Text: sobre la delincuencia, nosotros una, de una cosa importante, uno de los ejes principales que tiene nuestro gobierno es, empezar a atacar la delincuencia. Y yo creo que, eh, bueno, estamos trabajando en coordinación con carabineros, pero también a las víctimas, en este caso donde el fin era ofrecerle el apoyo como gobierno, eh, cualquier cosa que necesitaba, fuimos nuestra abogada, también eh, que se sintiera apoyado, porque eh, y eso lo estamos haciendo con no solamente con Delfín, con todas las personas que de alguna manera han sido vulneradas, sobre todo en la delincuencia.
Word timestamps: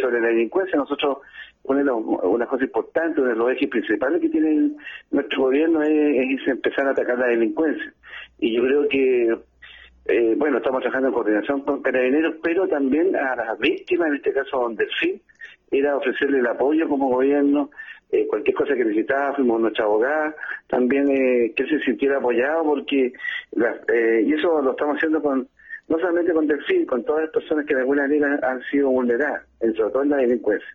sobre 0.00 0.20
la 0.20 0.28
delincuencia, 0.28 0.78
nosotros 0.78 1.18
una, 1.64 1.82
de 1.82 1.90
una 1.90 2.46
cosa 2.46 2.64
importante, 2.64 3.20
uno 3.20 3.30
de 3.30 3.36
los 3.36 3.52
ejes 3.52 3.68
principales 3.68 4.20
que 4.20 4.28
tiene 4.28 4.70
nuestro 5.10 5.42
gobierno 5.44 5.82
es, 5.82 6.46
empezar 6.46 6.86
a 6.86 6.90
atacar 6.90 7.18
la 7.18 7.26
delincuencia. 7.26 7.92
Y 8.38 8.56
yo 8.56 8.62
creo 8.62 8.88
que, 8.88 9.38
eh, 10.06 10.34
bueno, 10.36 10.58
estamos 10.58 10.80
trabajando 10.80 11.08
en 11.08 11.14
coordinación 11.14 11.60
con 11.62 11.82
carabineros, 11.82 12.36
pero 12.42 12.66
también 12.68 13.14
a 13.16 13.36
las 13.36 13.58
víctimas, 13.58 14.08
en 14.08 14.14
este 14.16 14.32
caso 14.32 14.58
donde 14.60 14.84
el 14.84 14.90
fin 15.00 15.20
era 15.70 15.96
ofrecerle 15.96 16.38
el 16.38 16.46
apoyo 16.46 16.88
como 16.88 17.10
gobierno, 17.10 17.70
eh, 18.10 18.26
cualquier 18.26 18.56
cosa 18.56 18.74
que 18.74 18.84
necesitaba, 18.84 19.34
fuimos 19.34 19.60
nuestra 19.60 19.84
abogada, 19.84 20.34
también 20.66 21.10
eh, 21.10 21.52
que 21.54 21.66
se 21.66 21.78
sintiera 21.80 22.16
apoyado, 22.16 22.64
porque 22.64 23.12
eh, 23.92 24.22
y 24.24 24.32
eso 24.32 24.62
lo 24.62 24.70
estamos 24.70 24.96
haciendo 24.96 25.20
con 25.20 25.46
no 25.88 25.98
solamente 25.98 26.32
con 26.32 26.46
Delfín, 26.46 26.86
con 26.86 27.04
todas 27.04 27.22
las 27.22 27.30
personas 27.30 27.66
que 27.66 27.74
de 27.74 27.80
alguna 27.80 28.02
manera 28.02 28.38
han 28.42 28.62
sido 28.70 28.90
vulneradas, 28.90 29.44
sobre 29.60 29.90
todo 29.92 30.02
en 30.02 30.10
la 30.10 30.16
delincuencia. 30.18 30.68